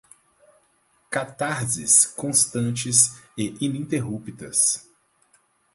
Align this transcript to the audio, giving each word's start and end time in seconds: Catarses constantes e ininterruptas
Catarses 1.11 2.07
constantes 2.17 3.13
e 3.37 3.53
ininterruptas 3.63 4.89